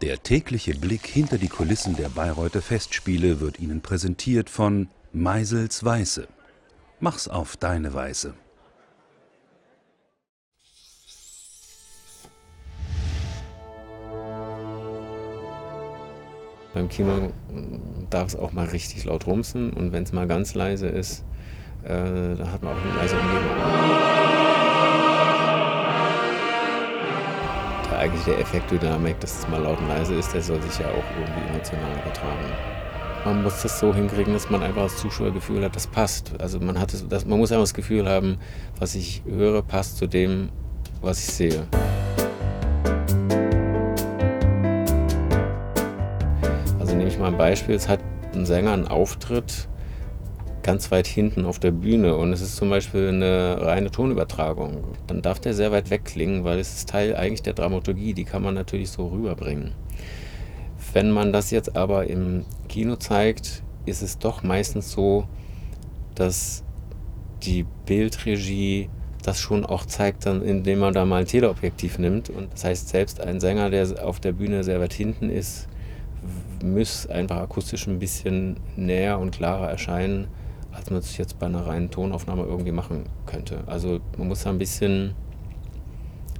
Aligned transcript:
Der 0.00 0.22
tägliche 0.22 0.76
Blick 0.76 1.06
hinter 1.06 1.38
die 1.38 1.48
Kulissen 1.48 1.96
der 1.96 2.08
Bayreuther 2.08 2.62
Festspiele 2.62 3.40
wird 3.40 3.58
Ihnen 3.58 3.80
präsentiert 3.80 4.48
von 4.48 4.86
Meisels 5.12 5.84
Weiße. 5.84 6.28
Mach's 7.00 7.26
auf 7.26 7.56
deine 7.56 7.94
Weise. 7.94 8.34
Beim 16.74 16.88
Kino 16.88 17.32
darf 18.08 18.28
es 18.28 18.36
auch 18.36 18.52
mal 18.52 18.66
richtig 18.66 19.04
laut 19.04 19.26
rumsen 19.26 19.72
und 19.72 19.90
wenn 19.90 20.04
es 20.04 20.12
mal 20.12 20.28
ganz 20.28 20.54
leise 20.54 20.86
ist, 20.86 21.24
äh, 21.82 22.36
da 22.36 22.52
hat 22.52 22.62
man 22.62 22.76
auch 22.76 22.82
eine 22.82 22.94
leise 22.94 23.16
Umgebung. 23.18 24.07
Der 27.98 28.04
eigentliche 28.04 28.38
Effektdynamik, 28.38 29.18
dass 29.18 29.40
es 29.40 29.48
mal 29.48 29.60
laut 29.60 29.80
und 29.80 29.88
leise 29.88 30.14
ist, 30.14 30.32
der 30.32 30.40
soll 30.40 30.62
sich 30.62 30.78
ja 30.78 30.86
auch 30.86 31.02
irgendwie 31.18 31.48
emotional 31.50 31.90
übertragen. 31.94 32.52
Man 33.24 33.42
muss 33.42 33.62
das 33.62 33.80
so 33.80 33.92
hinkriegen, 33.92 34.34
dass 34.34 34.48
man 34.50 34.62
einfach 34.62 34.82
als 34.82 34.98
Zuschauer 34.98 35.32
Gefühl 35.32 35.64
hat, 35.64 35.74
das 35.74 35.88
passt. 35.88 36.30
Also 36.40 36.60
man, 36.60 36.78
hat 36.78 36.94
das, 37.08 37.26
man 37.26 37.40
muss 37.40 37.50
einfach 37.50 37.64
das 37.64 37.74
Gefühl 37.74 38.08
haben, 38.08 38.38
was 38.78 38.94
ich 38.94 39.24
höre, 39.26 39.62
passt 39.62 39.98
zu 39.98 40.06
dem, 40.06 40.50
was 41.00 41.18
ich 41.18 41.34
sehe. 41.34 41.66
nehme 46.94 47.10
ich 47.10 47.18
mal 47.18 47.28
ein 47.28 47.36
Beispiel. 47.36 47.74
Es 47.74 47.88
hat 47.88 47.98
ein 48.32 48.46
Sänger 48.46 48.74
einen 48.74 48.86
Auftritt 48.86 49.68
ganz 50.68 50.90
weit 50.90 51.06
hinten 51.06 51.46
auf 51.46 51.58
der 51.58 51.70
Bühne 51.70 52.14
und 52.16 52.30
es 52.30 52.42
ist 52.42 52.56
zum 52.56 52.68
Beispiel 52.68 53.08
eine 53.08 53.56
reine 53.58 53.90
Tonübertragung. 53.90 54.84
Dann 55.06 55.22
darf 55.22 55.40
der 55.40 55.54
sehr 55.54 55.72
weit 55.72 55.88
weg 55.88 56.04
klingen, 56.04 56.44
weil 56.44 56.58
es 56.58 56.74
ist 56.74 56.90
Teil 56.90 57.16
eigentlich 57.16 57.40
der 57.40 57.54
Dramaturgie, 57.54 58.12
die 58.12 58.24
kann 58.24 58.42
man 58.42 58.52
natürlich 58.52 58.90
so 58.90 59.06
rüberbringen. 59.06 59.72
Wenn 60.92 61.10
man 61.10 61.32
das 61.32 61.50
jetzt 61.52 61.74
aber 61.74 62.06
im 62.08 62.44
Kino 62.68 62.96
zeigt, 62.96 63.62
ist 63.86 64.02
es 64.02 64.18
doch 64.18 64.42
meistens 64.42 64.92
so, 64.92 65.26
dass 66.14 66.64
die 67.44 67.64
Bildregie 67.86 68.90
das 69.22 69.40
schon 69.40 69.64
auch 69.64 69.86
zeigt, 69.86 70.26
dann, 70.26 70.42
indem 70.42 70.80
man 70.80 70.92
da 70.92 71.06
mal 71.06 71.20
ein 71.20 71.26
Teleobjektiv 71.26 71.98
nimmt. 71.98 72.28
Und 72.28 72.52
das 72.52 72.64
heißt, 72.64 72.90
selbst 72.90 73.22
ein 73.22 73.40
Sänger, 73.40 73.70
der 73.70 74.04
auf 74.06 74.20
der 74.20 74.32
Bühne 74.32 74.62
sehr 74.64 74.80
weit 74.80 74.92
hinten 74.92 75.30
ist, 75.30 75.66
muss 76.62 77.06
einfach 77.06 77.38
akustisch 77.38 77.86
ein 77.86 77.98
bisschen 77.98 78.60
näher 78.76 79.18
und 79.18 79.30
klarer 79.30 79.70
erscheinen, 79.70 80.28
als 80.72 80.90
man 80.90 81.00
es 81.00 81.16
jetzt 81.16 81.38
bei 81.38 81.46
einer 81.46 81.66
reinen 81.66 81.90
Tonaufnahme 81.90 82.42
irgendwie 82.42 82.72
machen 82.72 83.04
könnte. 83.26 83.60
Also 83.66 84.00
man 84.16 84.28
muss 84.28 84.42
da 84.42 84.50
ein 84.50 84.58
bisschen 84.58 85.14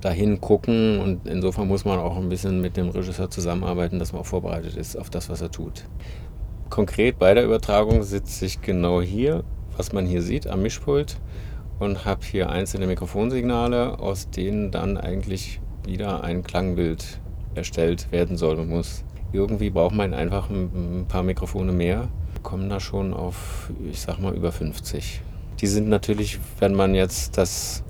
dahin 0.00 0.40
gucken 0.40 0.98
und 0.98 1.26
insofern 1.26 1.68
muss 1.68 1.84
man 1.84 1.98
auch 1.98 2.16
ein 2.16 2.28
bisschen 2.28 2.60
mit 2.60 2.76
dem 2.76 2.88
Regisseur 2.88 3.30
zusammenarbeiten, 3.30 3.98
dass 3.98 4.12
man 4.12 4.22
auch 4.22 4.26
vorbereitet 4.26 4.76
ist 4.76 4.96
auf 4.96 5.10
das, 5.10 5.30
was 5.30 5.40
er 5.40 5.50
tut. 5.50 5.84
Konkret 6.70 7.18
bei 7.18 7.34
der 7.34 7.44
Übertragung 7.44 8.02
sitze 8.02 8.46
ich 8.46 8.62
genau 8.62 9.00
hier, 9.00 9.44
was 9.76 9.92
man 9.92 10.06
hier 10.06 10.22
sieht 10.22 10.46
am 10.46 10.62
Mischpult 10.62 11.18
und 11.78 12.04
habe 12.04 12.24
hier 12.24 12.50
einzelne 12.50 12.86
Mikrofonsignale, 12.86 13.98
aus 13.98 14.30
denen 14.30 14.70
dann 14.70 14.96
eigentlich 14.96 15.60
wieder 15.84 16.24
ein 16.24 16.42
Klangbild 16.42 17.20
erstellt 17.54 18.10
werden 18.10 18.36
soll 18.36 18.58
und 18.58 18.68
muss 18.68 19.04
irgendwie 19.32 19.70
braucht 19.70 19.94
man 19.94 20.14
einfach 20.14 20.50
ein, 20.50 21.06
paar 21.08 21.22
Mikrofone 21.22 21.72
mehr. 21.72 22.08
Kommen 22.42 22.68
da 22.68 22.80
schon 22.80 23.14
auf, 23.14 23.70
ich 23.90 24.00
sag 24.00 24.18
mal, 24.18 24.34
über 24.34 24.52
50. 24.52 25.20
Die 25.60 25.66
sind 25.66 25.88
natürlich, 25.88 26.38
wenn 26.58 26.74
man 26.74 26.94
jetzt 26.94 27.38
das 27.38 27.84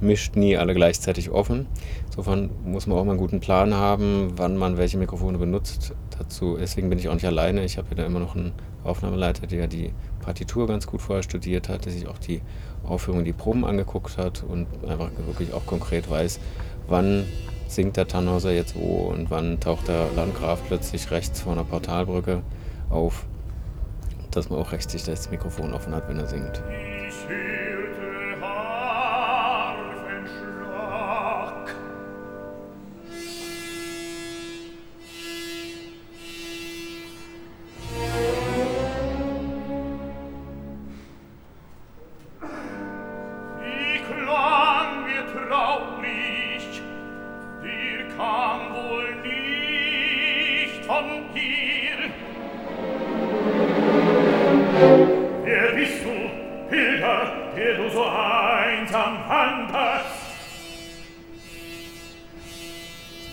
mischt, 0.00 0.36
nie 0.36 0.56
alle 0.56 0.74
gleichzeitig 0.74 1.30
offen. 1.30 1.66
Insofern 2.06 2.50
muss 2.64 2.86
man 2.86 2.98
auch 2.98 3.04
mal 3.04 3.12
einen 3.12 3.20
guten 3.20 3.40
Plan 3.40 3.74
haben, 3.74 4.32
wann 4.36 4.56
man 4.56 4.76
welche 4.76 4.98
Mikrofone 4.98 5.38
benutzt. 5.38 5.94
Dazu, 6.18 6.56
deswegen 6.58 6.88
bin 6.88 6.98
ich 6.98 7.08
auch 7.08 7.14
nicht 7.14 7.26
alleine. 7.26 7.64
Ich 7.64 7.78
habe 7.78 7.88
ja 7.90 7.96
da 7.96 8.06
immer 8.06 8.20
noch 8.20 8.34
einen 8.34 8.52
Aufnahmeleiter, 8.84 9.46
der 9.46 9.66
die 9.66 9.92
Partitur 10.20 10.66
ganz 10.66 10.86
gut 10.86 11.00
vorher 11.00 11.22
studiert 11.22 11.68
hat, 11.68 11.84
der 11.84 11.92
sich 11.92 12.08
auch 12.08 12.18
die 12.18 12.40
Aufführung, 12.84 13.24
die 13.24 13.32
Proben 13.32 13.64
angeguckt 13.64 14.16
hat 14.16 14.42
und 14.42 14.66
einfach 14.88 15.10
wirklich 15.26 15.52
auch 15.52 15.66
konkret 15.66 16.10
weiß, 16.10 16.40
wann 16.88 17.24
singt 17.68 17.96
der 17.96 18.08
Tannhäuser 18.08 18.52
jetzt 18.52 18.74
wo 18.74 19.08
und 19.08 19.30
wann 19.30 19.60
taucht 19.60 19.88
der 19.88 20.06
Landgraf 20.16 20.60
plötzlich 20.66 21.10
rechts 21.10 21.42
vor 21.42 21.52
einer 21.52 21.64
Portalbrücke 21.64 22.42
auf, 22.88 23.26
dass 24.30 24.50
man 24.50 24.58
auch 24.58 24.72
rechtzeitig 24.72 25.04
das 25.06 25.30
Mikrofon 25.30 25.72
offen 25.72 25.94
hat, 25.94 26.08
wenn 26.08 26.18
er 26.18 26.26
singt. 26.26 26.62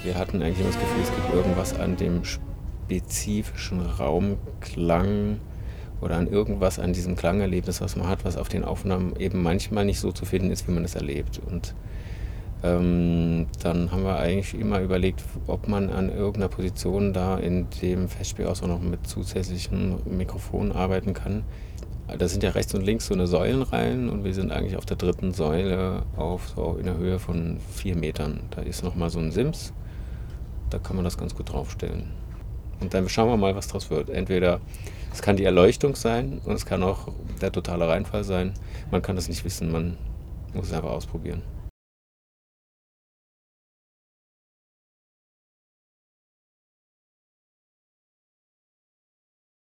Wir 0.03 0.15
hatten 0.15 0.41
eigentlich 0.41 0.59
immer 0.59 0.69
das 0.69 0.79
Gefühl, 0.79 1.03
es 1.03 1.13
gibt 1.13 1.33
irgendwas 1.33 1.79
an 1.79 1.97
dem 1.97 2.21
spezifischen 2.23 3.81
Raumklang 3.81 5.39
oder 6.01 6.15
an 6.15 6.27
irgendwas 6.27 6.79
an 6.79 6.93
diesem 6.93 7.15
Klangerlebnis, 7.15 7.81
was 7.81 7.95
man 7.95 8.07
hat, 8.07 8.25
was 8.25 8.37
auf 8.37 8.47
den 8.47 8.63
Aufnahmen 8.63 9.15
eben 9.19 9.43
manchmal 9.43 9.85
nicht 9.85 9.99
so 9.99 10.11
zu 10.11 10.25
finden 10.25 10.51
ist, 10.51 10.67
wie 10.67 10.71
man 10.71 10.83
es 10.83 10.95
erlebt. 10.95 11.41
Und 11.45 11.75
ähm, 12.65 13.47
dann 13.61 13.91
haben 13.91 14.03
wir 14.03 14.17
eigentlich 14.17 14.59
immer 14.59 14.81
überlegt, 14.81 15.23
ob 15.47 15.67
man 15.67 15.89
an 15.89 16.09
irgendeiner 16.09 16.49
Position 16.49 17.13
da 17.13 17.37
in 17.37 17.67
dem 17.81 18.09
Festspiel 18.09 18.47
auch 18.47 18.55
so 18.55 18.67
noch 18.67 18.81
mit 18.81 19.07
zusätzlichen 19.07 19.97
Mikrofonen 20.05 20.71
arbeiten 20.71 21.13
kann. 21.13 21.43
Da 22.17 22.27
sind 22.27 22.43
ja 22.43 22.51
rechts 22.51 22.73
und 22.73 22.83
links 22.83 23.07
so 23.07 23.13
eine 23.13 23.27
Säulenreihen 23.27 24.09
und 24.09 24.23
wir 24.23 24.33
sind 24.33 24.51
eigentlich 24.51 24.77
auf 24.77 24.85
der 24.85 24.97
dritten 24.97 25.33
Säule 25.33 26.03
auf 26.15 26.49
so 26.55 26.77
in 26.79 26.85
der 26.85 26.97
Höhe 26.97 27.19
von 27.19 27.57
vier 27.73 27.95
Metern. 27.95 28.41
Da 28.51 28.61
ist 28.61 28.83
nochmal 28.83 29.09
so 29.09 29.19
ein 29.19 29.31
Sims 29.31 29.73
da 30.69 30.79
kann 30.79 30.95
man 30.95 31.05
das 31.05 31.17
ganz 31.17 31.35
gut 31.35 31.51
draufstellen. 31.51 32.11
Und 32.81 32.93
dann 32.93 33.07
schauen 33.07 33.29
wir 33.29 33.37
mal, 33.37 33.55
was 33.55 33.67
daraus 33.67 33.89
wird. 33.89 34.09
Entweder 34.09 34.59
es 35.13 35.21
kann 35.21 35.37
die 35.37 35.45
Erleuchtung 35.45 35.95
sein 35.95 36.41
und 36.43 36.53
es 36.53 36.65
kann 36.65 36.83
auch 36.83 37.07
der 37.41 37.51
totale 37.51 37.87
Reinfall 37.87 38.23
sein. 38.23 38.53
Man 38.91 39.01
kann 39.01 39.15
das 39.15 39.29
nicht 39.29 39.45
wissen, 39.45 39.71
man 39.71 39.97
muss 40.53 40.67
es 40.67 40.73
einfach 40.73 40.89
ausprobieren. 40.89 41.41